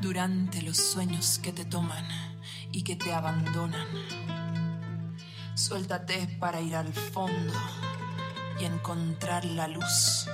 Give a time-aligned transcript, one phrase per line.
[0.00, 2.06] durante los sueños que te toman
[2.72, 3.86] y que te abandonan.
[5.54, 7.52] Suéltate para ir al fondo
[8.60, 10.26] y encontrar la luz.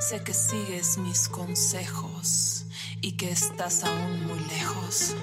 [0.00, 2.66] Sé que sigues mis consejos
[3.00, 5.14] y que estás aún muy lejos,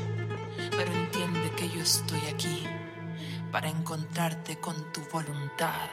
[0.72, 2.64] pero entiende que yo estoy aquí
[3.52, 5.90] para encontrarte con tu voluntad.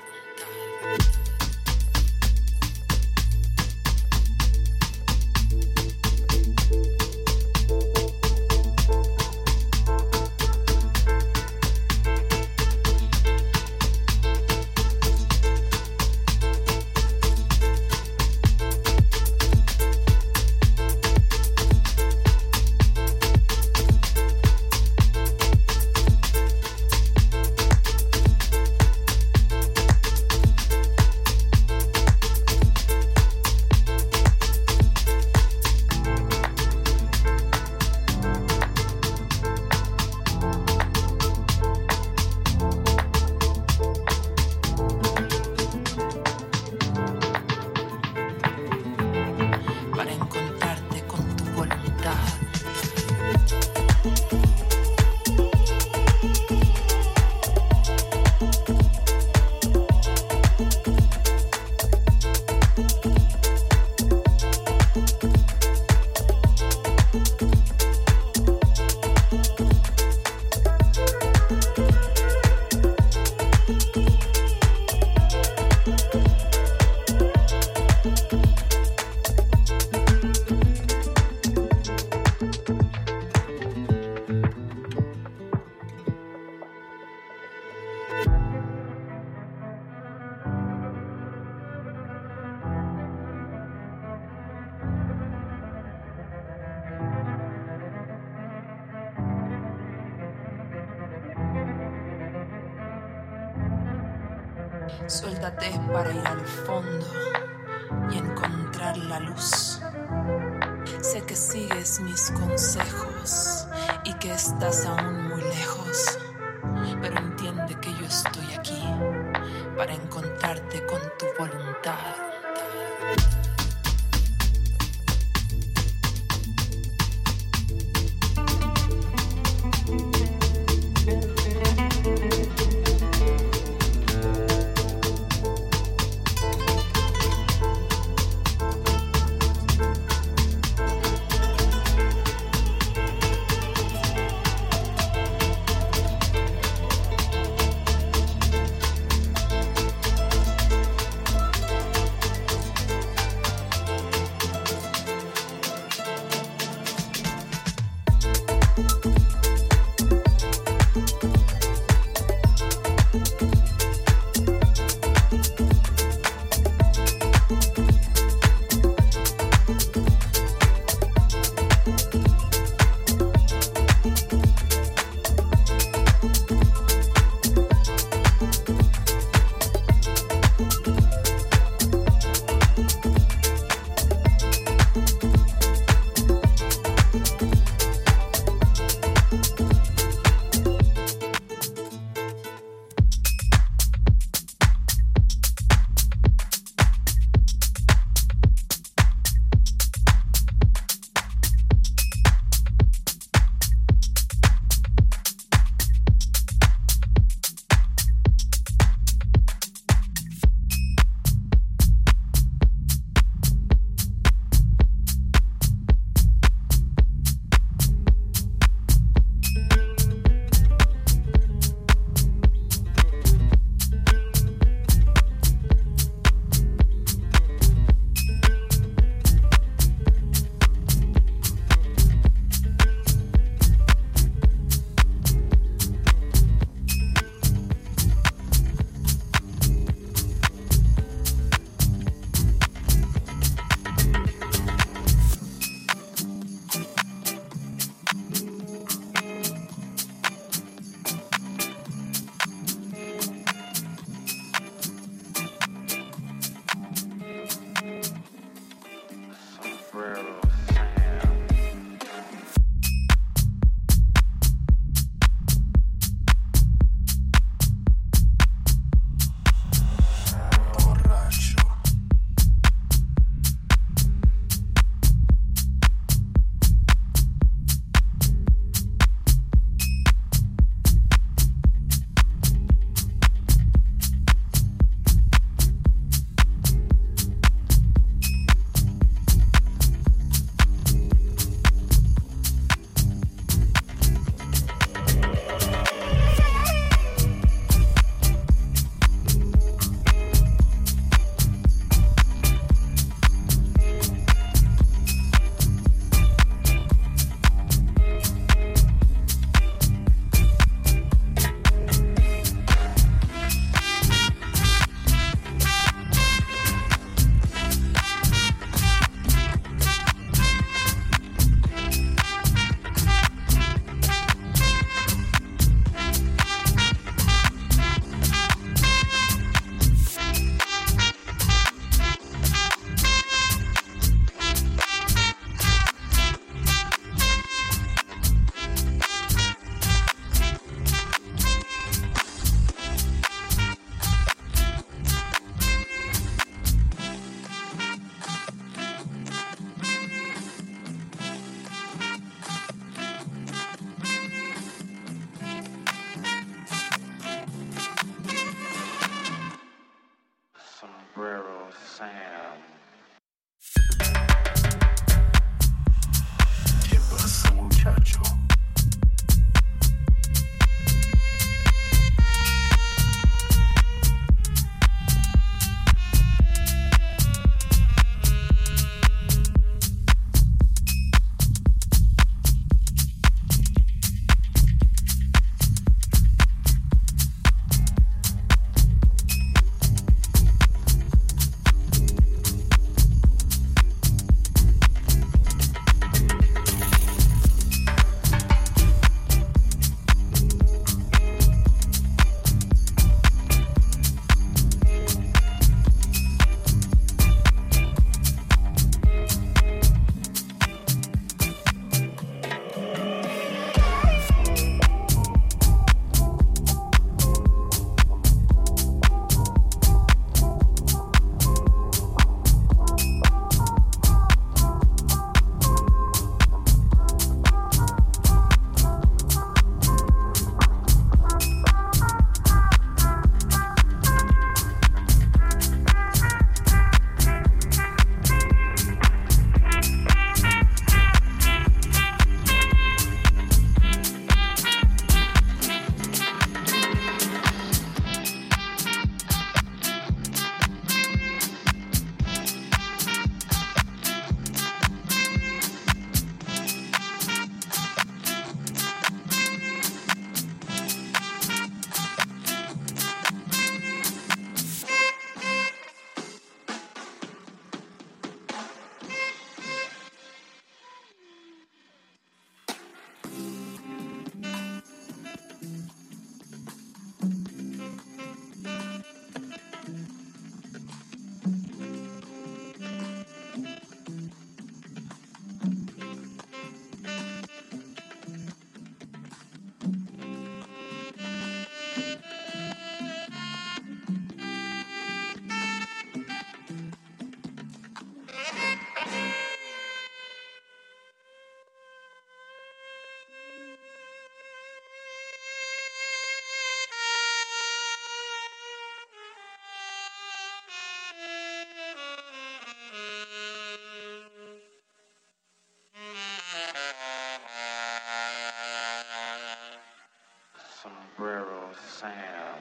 [521.18, 522.53] railroad Sam.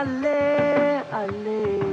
[0.00, 1.89] ale, ale.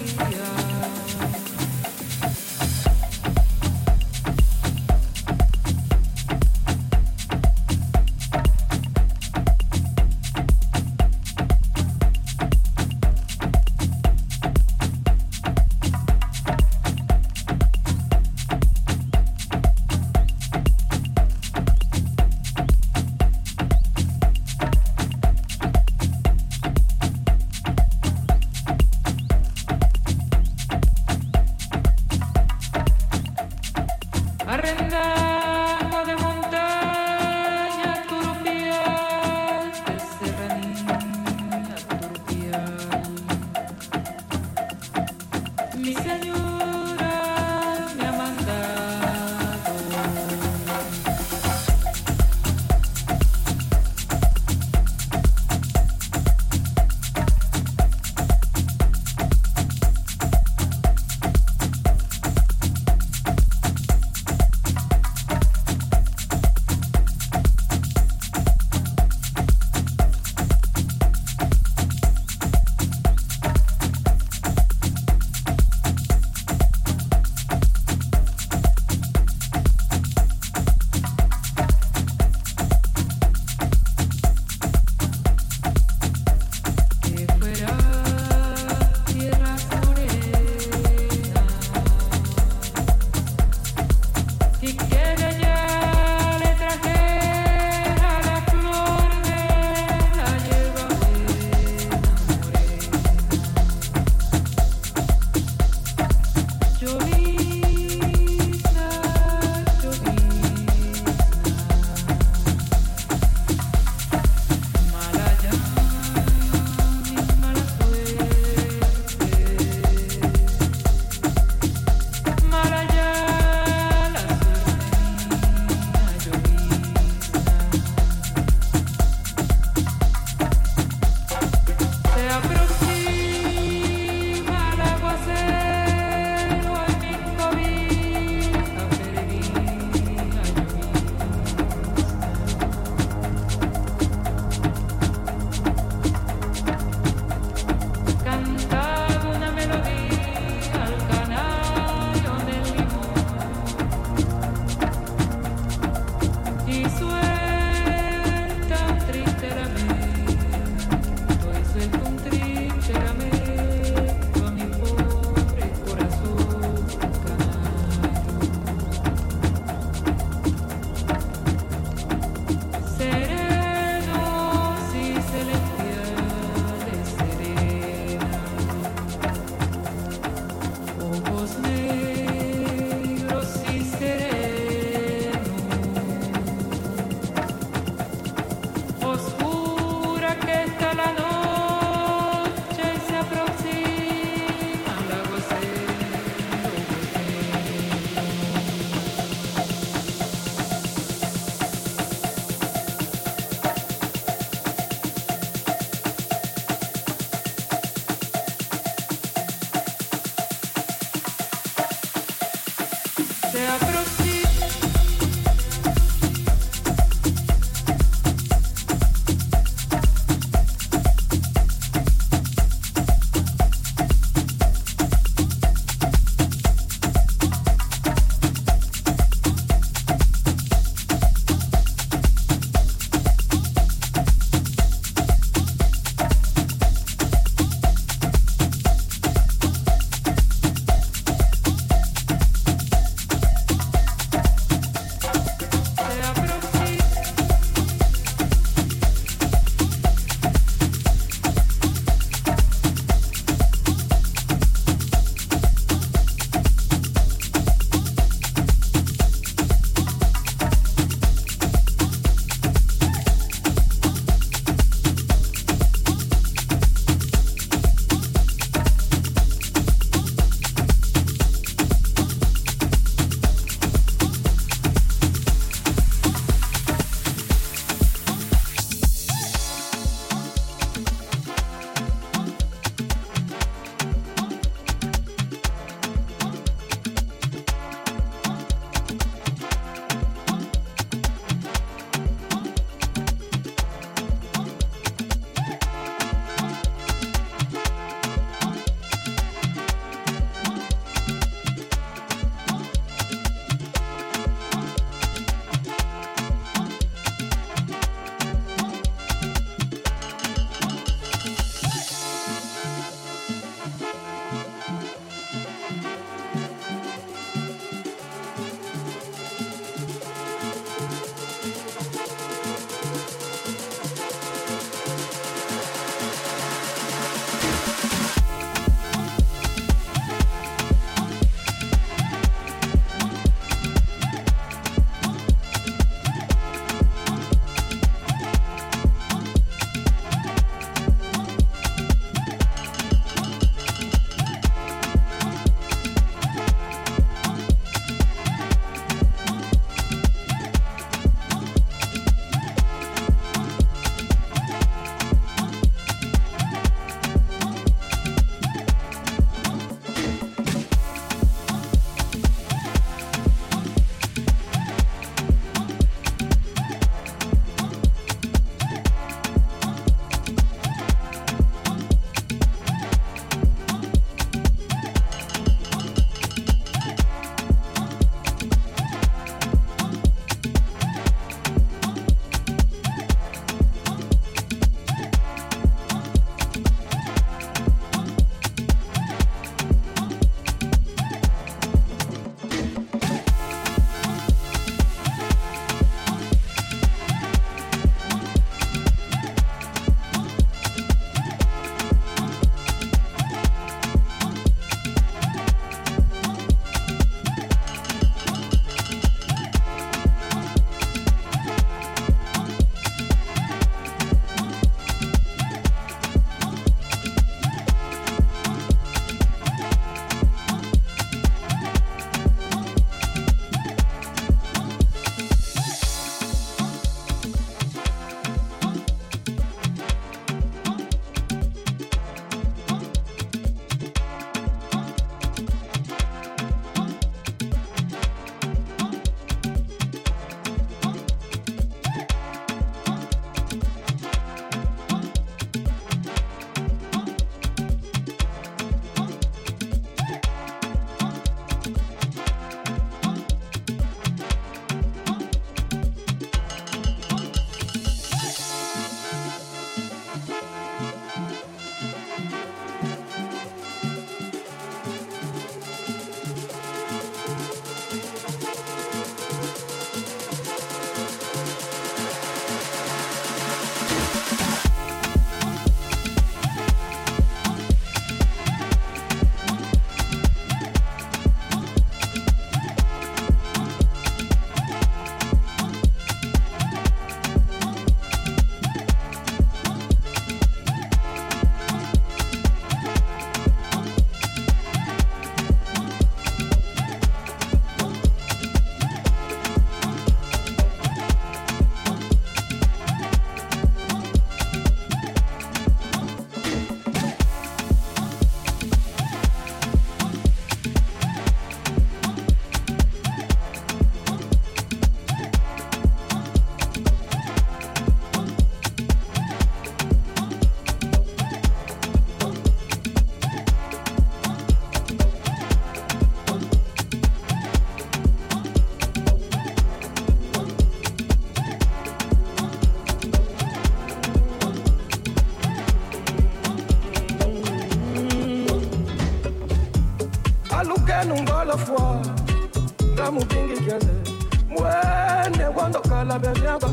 [546.59, 546.90] love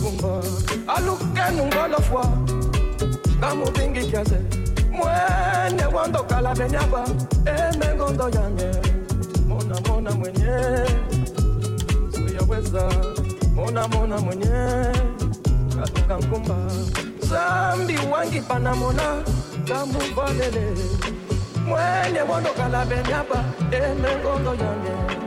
[0.00, 0.40] ngumba
[0.96, 2.24] aluke nungolofwa
[3.40, 4.38] kamupingikiase
[4.92, 7.04] mwene wondokala benyaba
[7.44, 8.70] emengondo yanye.
[9.48, 10.56] Mona mona mwenye.
[12.12, 12.88] Siyaweza
[13.54, 14.92] mona mona mwenye.
[15.80, 16.56] Katika ngumba
[17.28, 19.22] zambi wangipana mona.
[19.68, 20.66] Kamuvalele
[21.66, 25.25] mwene wondokala benyaba emengondo yanye.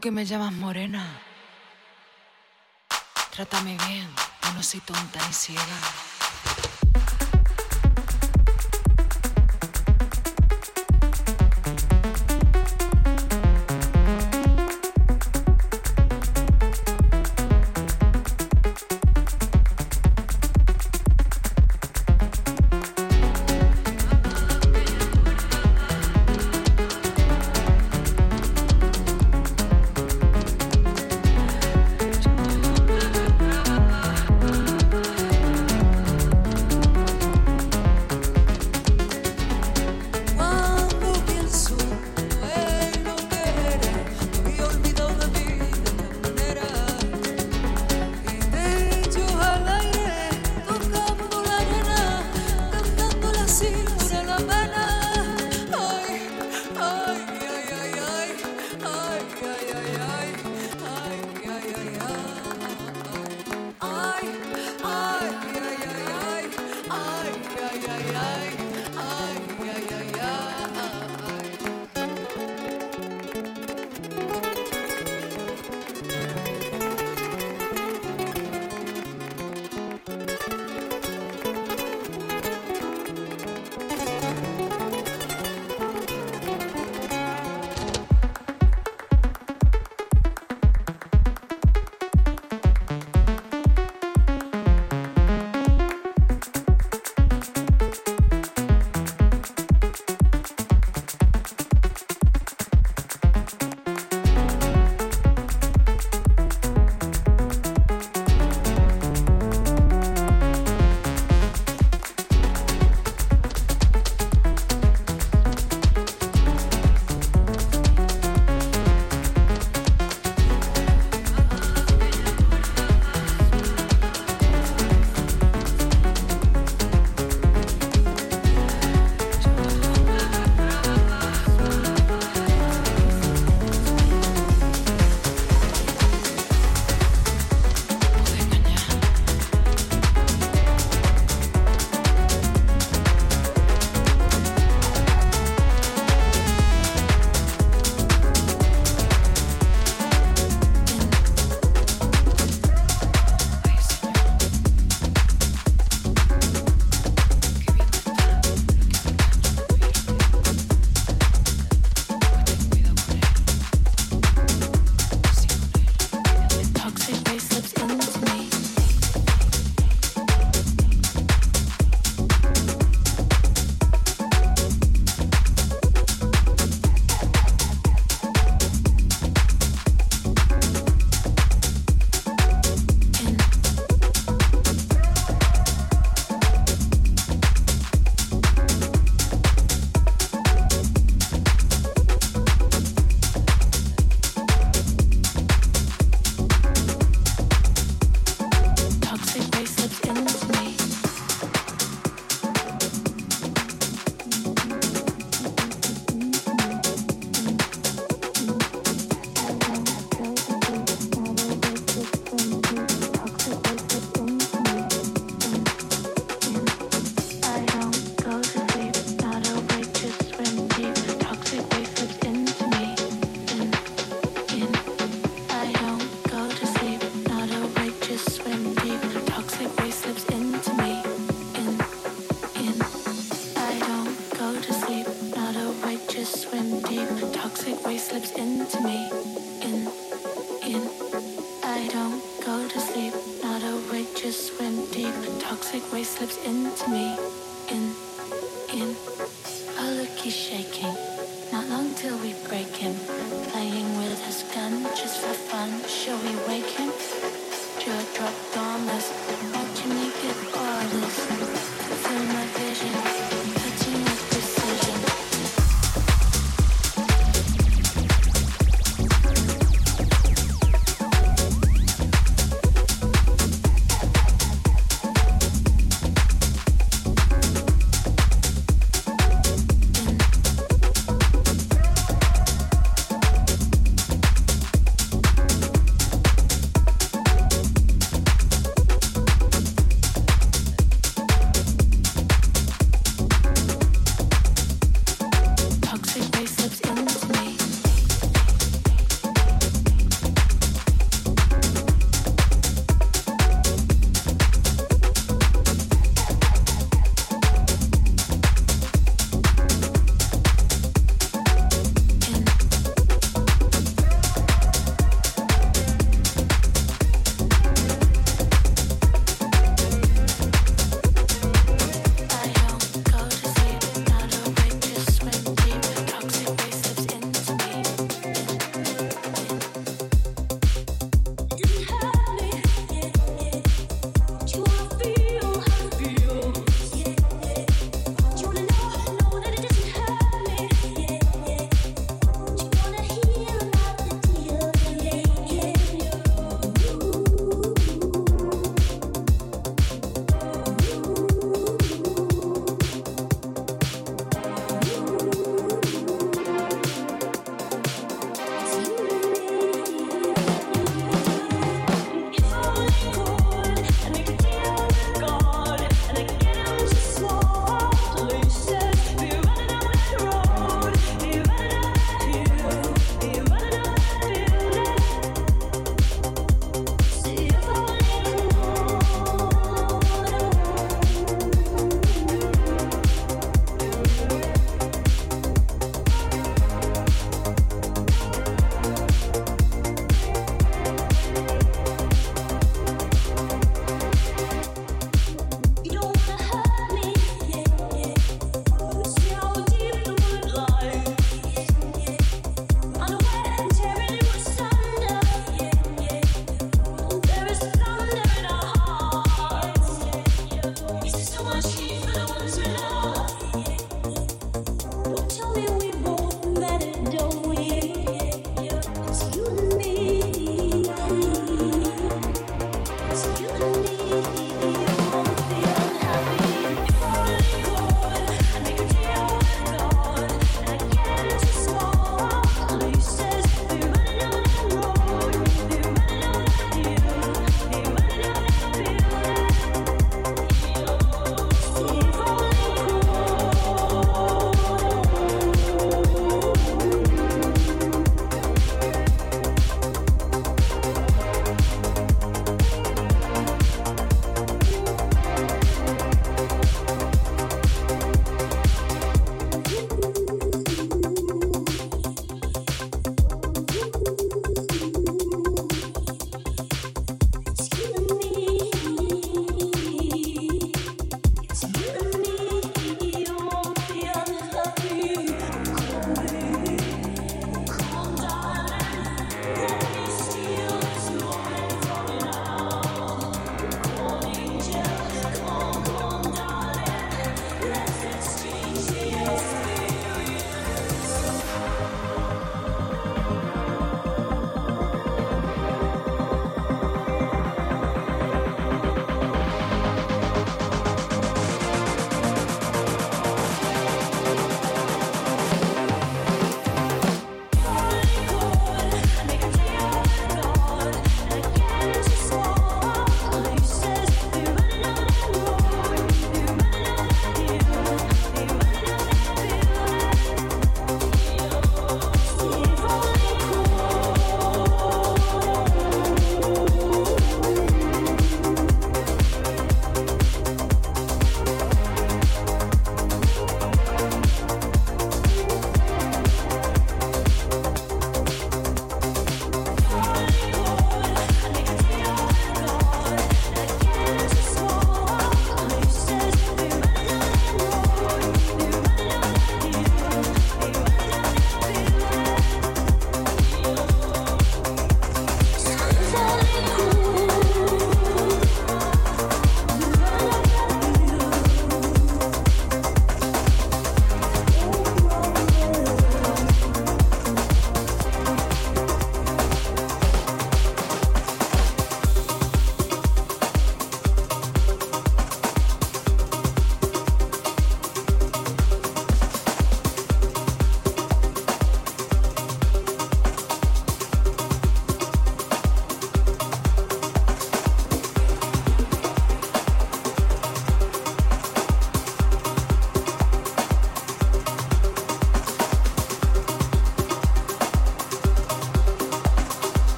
[0.00, 1.04] Tú que me llamas morena,
[3.32, 4.08] trátame bien,
[4.42, 5.99] yo no soy tonta ni ciega.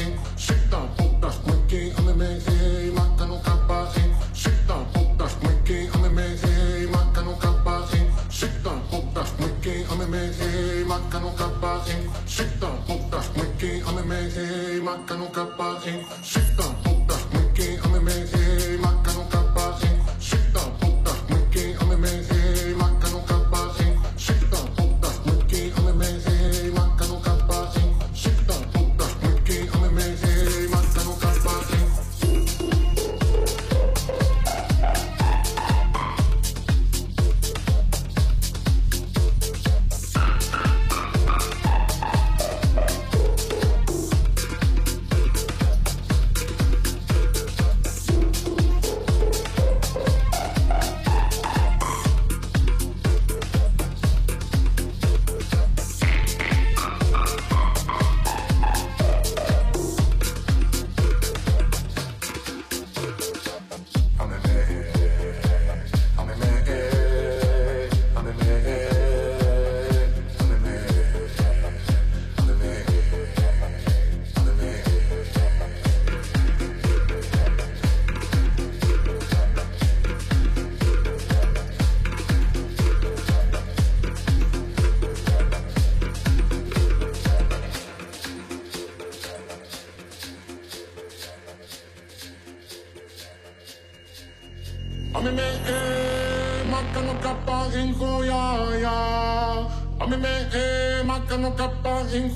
[0.00, 0.29] Hawkins.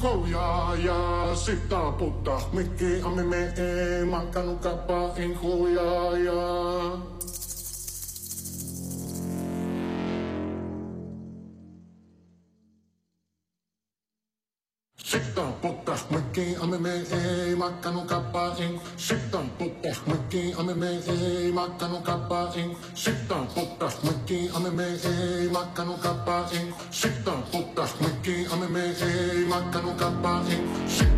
[0.04, 1.00] joya ya
[1.32, 6.40] Sita puta Miki a mi me e Makanu kapa in joya ya
[15.00, 20.74] Sita puta Miki a mi me e Makanu kapa in Sita puta Miki a mi
[20.74, 21.16] me e
[21.56, 27.13] Makanu kapa in Sita puta Miki a mi me e Makanu kapa in Sita
[30.04, 31.13] the body.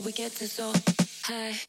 [0.00, 0.72] We get so
[1.24, 1.67] high.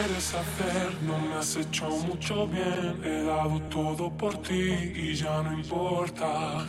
[0.00, 3.00] quieres hacer no me has hecho mucho bien.
[3.04, 6.66] He dado todo por ti y ya no importa.